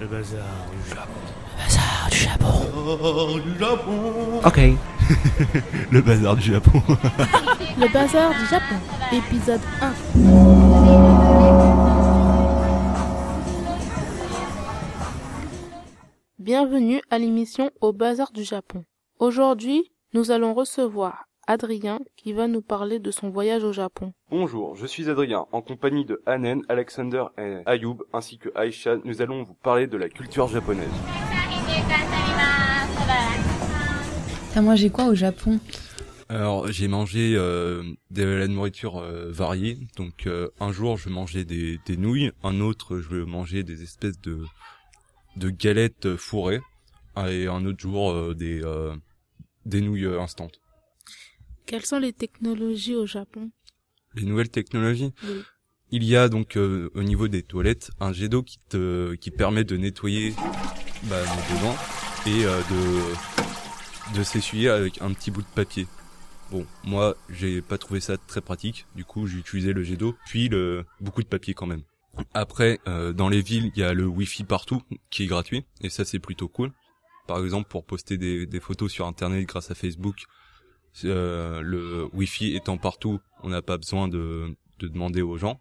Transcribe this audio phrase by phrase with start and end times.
[0.00, 1.20] Le bazar du Japon.
[1.58, 3.38] Bazar du Japon.
[3.38, 4.40] du Japon.
[4.44, 4.60] Ok.
[5.92, 6.82] Le bazar du Japon.
[7.78, 8.76] Le bazar du Japon,
[9.12, 9.92] épisode 1.
[16.38, 18.84] Bienvenue à l'émission Au bazar du Japon.
[19.18, 24.12] Aujourd'hui, nous allons recevoir Adrien qui va nous parler de son voyage au Japon.
[24.30, 29.22] Bonjour, je suis Adrien, en compagnie de Hanen, Alexander et Ayoub, ainsi que Aisha, nous
[29.22, 30.90] allons vous parler de la culture japonaise.
[34.52, 35.58] T'as mangé quoi au Japon?
[36.28, 41.46] Alors, j'ai mangé euh, de la nourriture euh, variée, donc euh, un jour je mangeais
[41.46, 44.44] des, des nouilles, un autre je mangeais des espèces de,
[45.36, 46.60] de galettes fourrées,
[47.16, 48.94] et un autre jour euh, des, euh,
[49.64, 50.60] des nouilles euh, instantes.
[51.68, 53.50] Quelles sont les technologies au Japon?
[54.14, 55.12] Les nouvelles technologies?
[55.22, 55.42] Oui.
[55.90, 59.30] Il y a donc euh, au niveau des toilettes un jet d'eau qui te qui
[59.30, 60.32] permet de nettoyer
[61.04, 61.76] bah, nos devants
[62.26, 65.86] et euh, de de s'essuyer avec un petit bout de papier.
[66.50, 70.16] Bon, moi j'ai pas trouvé ça très pratique, du coup j'ai utilisé le jet d'eau
[70.24, 71.82] puis le beaucoup de papier quand même.
[72.32, 75.90] Après euh, dans les villes il y a le wifi partout qui est gratuit et
[75.90, 76.72] ça c'est plutôt cool.
[77.26, 80.24] Par exemple pour poster des, des photos sur internet grâce à Facebook,
[81.04, 85.60] euh, le wifi étant partout, on n'a pas besoin de de demander aux gens.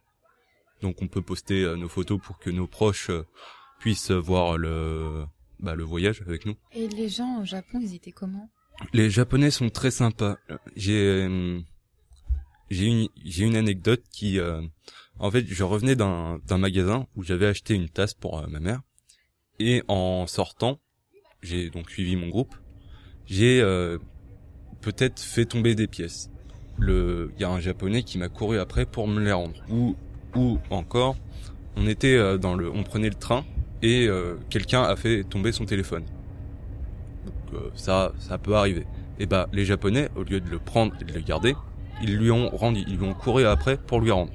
[0.81, 3.25] Donc on peut poster euh, nos photos pour que nos proches euh,
[3.79, 5.25] puissent voir le
[5.59, 6.55] bah, le voyage avec nous.
[6.71, 8.49] Et les gens au Japon, ils étaient comment?
[8.93, 10.37] Les Japonais sont très sympas.
[10.75, 11.59] J'ai euh,
[12.69, 14.61] j'ai une j'ai une anecdote qui euh,
[15.19, 18.59] en fait je revenais d'un d'un magasin où j'avais acheté une tasse pour euh, ma
[18.59, 18.81] mère
[19.59, 20.79] et en sortant
[21.41, 22.55] j'ai donc suivi mon groupe
[23.25, 23.97] j'ai euh,
[24.81, 26.29] peut-être fait tomber des pièces.
[26.77, 29.95] Le il y a un japonais qui m'a couru après pour me les rendre ou
[30.35, 31.15] ou encore
[31.75, 33.43] on était euh, dans le on prenait le train
[33.81, 36.03] et euh, quelqu'un a fait tomber son téléphone.
[37.25, 38.85] Donc euh, ça ça peut arriver.
[39.19, 41.55] Et bah les japonais au lieu de le prendre et de le garder,
[42.01, 44.31] ils lui ont rendu, ils lui ont couru après pour lui rendre.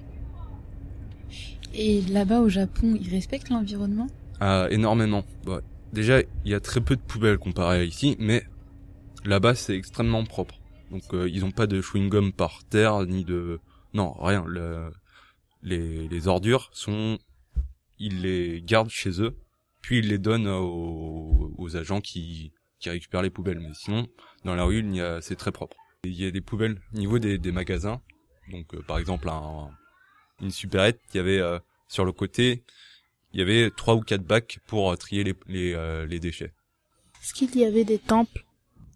[1.75, 4.07] Et là-bas au Japon, ils respectent l'environnement?
[4.41, 5.25] Ah, énormément.
[5.93, 8.45] Déjà, il y a très peu de poubelles comparé à ici, mais
[9.25, 10.59] là-bas c'est extrêmement propre.
[10.91, 13.61] Donc euh, ils ont pas de chewing gum par terre ni de
[13.95, 14.45] non rien.
[14.47, 14.91] Le...
[15.65, 17.21] Les les ordures sont
[18.01, 19.37] ils les gardent chez eux,
[19.81, 23.61] puis ils les donnent aux, aux agents qui qui récupèrent les poubelles.
[23.61, 24.09] Mais sinon,
[24.45, 25.77] dans la rue, a c'est très propre.
[26.03, 28.03] Il y a des poubelles au niveau des, des magasins.
[28.51, 29.71] Donc euh, par exemple un,
[30.41, 32.65] une supérette, il y avait euh, sur le côté
[33.33, 36.53] il y avait trois ou quatre bacs pour euh, trier les les, euh, les déchets.
[37.23, 38.45] Est-ce qu'il y avait des temples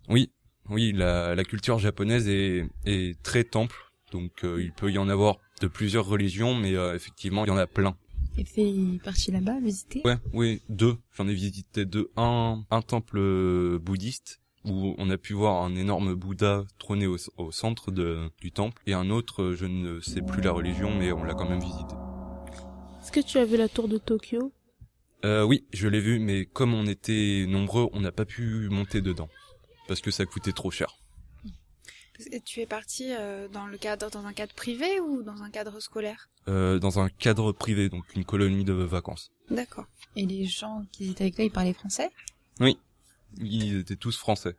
[0.09, 0.31] Oui,
[0.69, 3.77] oui, la, la culture japonaise est, est très temple,
[4.13, 7.51] donc euh, il peut y en avoir de plusieurs religions, mais euh, effectivement il y
[7.51, 7.97] en a plein.
[8.39, 8.73] Et fait
[9.03, 10.03] partie là-bas, visiter?
[10.05, 10.97] Ouais, oui, deux.
[11.17, 12.11] J'en ai visité deux.
[12.17, 17.17] Un, un temple euh, bouddhiste où on a pu voir un énorme Bouddha trôner au,
[17.39, 20.95] au centre de, du temple, et un autre, euh, je ne sais plus la religion,
[20.95, 21.95] mais on l'a quand même visité.
[23.01, 24.53] Est-ce que tu as vu la tour de Tokyo?
[25.25, 29.01] Euh, oui, je l'ai vu, mais comme on était nombreux, on n'a pas pu monter
[29.01, 29.29] dedans
[29.89, 30.99] parce que ça coûtait trop cher.
[32.33, 35.51] Et tu es parti euh, dans le cadre dans un cadre privé ou dans un
[35.51, 36.31] cadre scolaire?
[36.49, 39.31] Euh, dans un cadre privé, donc une colonie de vacances.
[39.51, 39.87] D'accord.
[40.15, 42.11] Et les gens qui étaient avec toi, ils parlaient français?
[43.39, 44.57] Ils étaient tous français.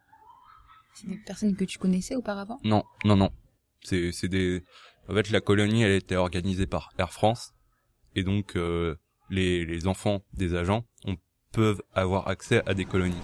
[0.93, 2.59] C'est des personnes que tu connaissais auparavant?
[2.63, 3.31] Non, non, non.
[3.81, 4.63] C'est, c'est des.
[5.09, 7.53] En fait, la colonie, elle était organisée par Air France,
[8.15, 8.95] et donc euh,
[9.29, 11.15] les les enfants des agents on,
[11.51, 13.15] peuvent avoir accès à des colonies.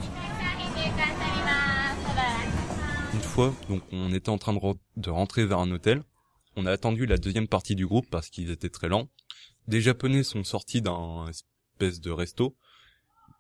[3.70, 6.04] Donc on était en train de, re- de rentrer vers un hôtel.
[6.56, 9.10] On a attendu la deuxième partie du groupe parce qu'ils étaient très lents.
[9.68, 12.56] Des Japonais sont sortis d'un espèce de resto.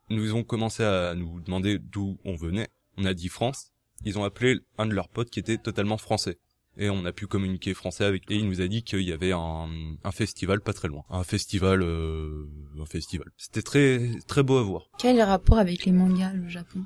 [0.09, 2.69] Nous ont commencé à nous demander d'où on venait.
[2.97, 3.71] On a dit France.
[4.03, 6.39] Ils ont appelé un de leurs potes qui était totalement français.
[6.75, 8.29] Et on a pu communiquer français avec.
[8.31, 9.67] Et il nous a dit qu'il y avait un,
[10.11, 11.03] festival pas très loin.
[11.09, 12.49] Un festival, euh,
[12.79, 13.29] un festival.
[13.37, 14.89] C'était très très beau à voir.
[14.97, 16.83] Quel rapport avec les mangas, le Japon?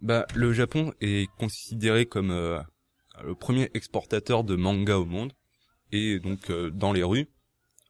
[0.00, 2.60] Bah, le Japon est considéré comme euh,
[3.24, 5.32] le premier exportateur de manga au monde.
[5.92, 7.28] Et donc, euh, dans les rues,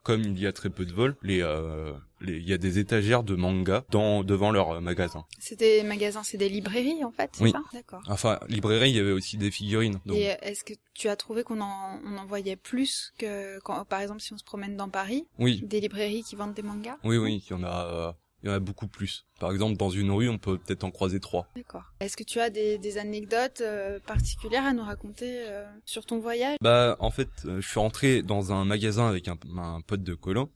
[0.04, 2.78] comme il y a très peu de vols, les, euh, les, il y a des
[2.78, 5.24] étagères de manga dans, devant leurs magasins.
[5.38, 7.52] C'est des magasins, c'est des librairies en fait, Oui.
[7.72, 8.02] D'accord.
[8.08, 9.98] Enfin, librairie, il y avait aussi des figurines.
[10.06, 13.84] Donc, Et est-ce que tu as trouvé qu'on en, on en voyait plus que quand,
[13.84, 16.96] par exemple, si on se promène dans Paris, oui, des librairies qui vendent des mangas?
[17.04, 19.26] Oui, oui, il y en a, il y en a beaucoup plus.
[19.40, 21.48] Par exemple, dans une rue, on peut peut-être en croiser trois.
[21.56, 21.84] D'accord.
[22.00, 26.20] Est-ce que tu as des, des anecdotes euh, particulières à nous raconter euh, sur ton
[26.20, 26.56] voyage?
[26.60, 30.14] Bah, en fait, euh, je suis rentré dans un magasin avec un, un pote de
[30.14, 30.50] colo.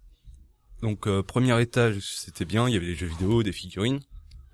[0.81, 4.00] Donc euh, premier étage, c'était bien, il y avait des jeux vidéo, des figurines.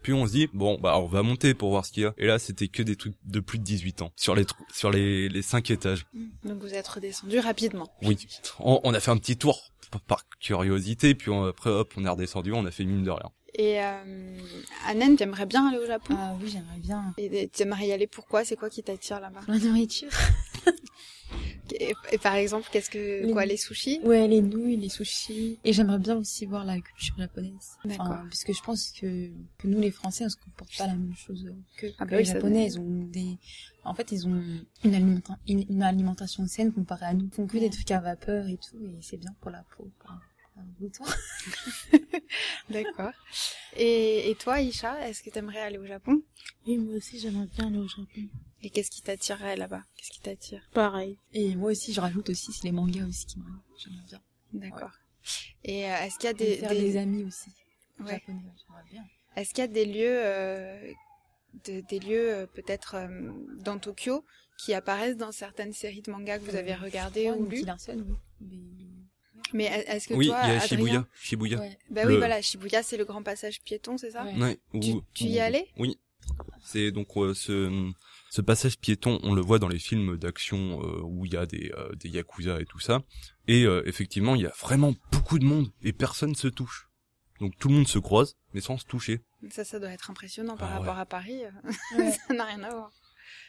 [0.03, 2.15] Puis on se dit bon bah on va monter pour voir ce qu'il y a.
[2.19, 5.29] Et là c'était que des trucs de plus de 18 ans sur les sur les
[5.29, 6.07] les cinq étages.
[6.45, 7.91] Donc vous êtes redescendu rapidement.
[8.03, 8.17] Oui.
[8.61, 9.71] On, on a fait un petit tour
[10.07, 13.31] par, curiosité puis on- après hop on est redescendu, on a fait mine de rien.
[13.55, 14.39] Et euh,
[14.87, 16.15] Anen, t'aimerais bien aller au Japon?
[16.17, 17.15] Ah oui, j'aimerais bien.
[17.17, 18.45] Et t'aimerais y aller pourquoi?
[18.45, 19.41] C'est quoi qui t'attire là-bas?
[19.49, 20.11] La nourriture.
[21.73, 24.01] Et, et par exemple, qu'est-ce que Les- quoi les sushis?
[24.05, 25.59] Ouais, les nouilles, les sushis.
[25.65, 27.53] Et j'aimerais bien aussi voir la culture japonaise.
[27.85, 28.07] D'accord.
[28.07, 30.95] Enfin, parce que je pense que, que nous, les Français, on se comporte pas la
[30.95, 31.45] même chose
[31.77, 32.67] que, Ah que bah les oui, Japonais.
[32.67, 33.39] Ils ont des,
[33.85, 34.43] en fait, ils ont
[34.85, 37.27] une, alimenta- une, une alimentation saine comparée à nous.
[37.27, 39.91] Ils font que des trucs à vapeur et tout, et c'est bien pour la peau.
[42.71, 43.13] D'accord.
[43.77, 46.21] Et, et toi, Isha, est-ce que t'aimerais aller au Japon?
[46.67, 48.29] Oui, moi aussi, j'aimerais bien aller au Japon.
[48.63, 49.83] Et qu'est-ce qui t'attirerait là-bas?
[49.97, 50.69] Qu'est-ce qui t'attire?
[50.73, 51.17] Pareil.
[51.33, 53.61] Et moi aussi, je rajoute aussi, c'est les mangas aussi qui m'aiment.
[53.79, 54.21] J'aimerais bien.
[54.53, 54.91] D'accord.
[55.65, 57.51] Et euh, est-ce qu'il y a Des, des, faire des- des amis aussi.
[58.01, 58.13] Ouais.
[58.13, 59.05] Japonais, j'aimerais bien.
[59.37, 60.93] est-ce qu'il y a des lieux euh,
[61.67, 63.31] de- des lieux euh, peut-être euh,
[63.63, 64.25] dans Tokyo
[64.57, 67.65] qui apparaissent dans certaines séries de mangas que vous avez regardées ou lues?
[67.65, 68.17] Larson, oui.
[68.41, 68.59] Mais-
[69.53, 70.67] Mais est-ce que Oui, toi, il y a Adrien?
[70.69, 71.59] Shibuya, Shibuya.
[71.61, 71.79] Ouais.
[71.91, 74.25] Bah oui, Le- voilà, Shibuya, c'est le grand passage piéton, c'est ça?
[74.25, 74.37] Ouais.
[74.37, 75.99] Ouais, Tu- tu y allé Oui.
[76.63, 77.91] C'est donc euh, ce
[78.31, 81.47] ce passage piéton, on le voit dans les films d'action euh, où il y a
[81.47, 83.03] des euh, des yakuza et tout ça.
[83.47, 86.89] Et euh, effectivement, il y a vraiment beaucoup de monde et personne se touche.
[87.41, 89.23] Donc tout le monde se croise, mais sans se toucher.
[89.51, 90.79] Ça, ça doit être impressionnant par Ah ouais.
[90.81, 91.41] rapport à Paris.
[91.97, 92.13] Ouais.
[92.13, 92.91] ça n'a rien à voir.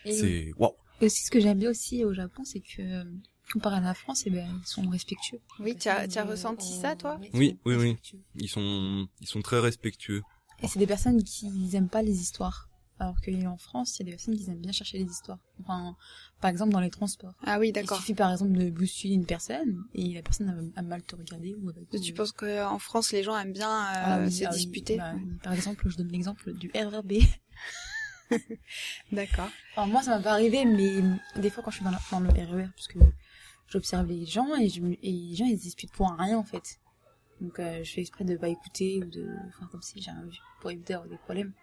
[0.05, 0.73] Et C'est waouh.
[1.01, 3.03] et aussi, ce que j'aime bien aussi au Japon, c'est que,
[3.51, 5.39] comparé à la France, eh ben, ils sont respectueux.
[5.59, 7.97] Oui, tu as, tu as ressenti euh, ça, toi Oui, oui, oui.
[8.35, 10.21] Ils sont ils sont très respectueux.
[10.61, 12.68] Et c'est des personnes qui aiment pas les histoires.
[12.99, 15.39] Alors qu'en France, il y a des personnes qui aiment bien chercher les histoires.
[15.61, 15.95] Enfin,
[16.41, 17.33] par exemple, dans les transports.
[17.45, 17.97] Ah oui, Il d'accord.
[17.97, 21.71] suffit par exemple de bousculer une personne et la personne a, mal te regarder ou
[21.97, 24.55] Tu penses qu'en France, les gens aiment bien euh, Ah oui, se ah oui.
[24.57, 24.97] disputer?
[24.97, 25.13] Bah,
[25.43, 27.13] Par exemple, je donne l'exemple du RRB.
[29.11, 29.49] D'accord.
[29.75, 31.01] Enfin, moi, ça m'a pas arrivé, mais
[31.41, 32.99] des fois, quand je suis dans, la- dans le RER, parce que
[33.69, 36.43] j'observe les gens et, je, me- et les gens, ils se disputent pour rien, en
[36.43, 36.79] fait.
[37.39, 39.25] Donc, euh, je fais exprès de pas écouter ou de
[39.57, 40.27] faire comme si j'ai un
[40.59, 41.53] pour éviter des problèmes.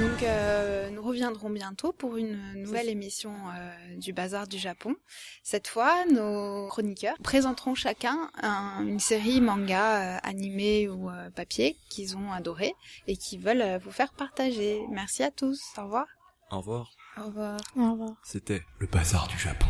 [0.00, 4.94] Donc, euh, nous reviendrons bientôt pour une nouvelle émission euh, du Bazar du Japon.
[5.42, 11.76] Cette fois, nos chroniqueurs présenteront chacun un- une série manga euh, animée ou euh, papier
[11.90, 12.74] qu'ils ont adoré
[13.08, 14.80] et qui veulent euh, vous faire partager.
[14.90, 15.60] Merci à tous.
[15.76, 16.06] Au revoir.
[16.52, 16.90] Au revoir.
[17.16, 17.56] Au revoir.
[17.76, 18.12] Au revoir.
[18.22, 19.66] C'était Le bazar du Japon.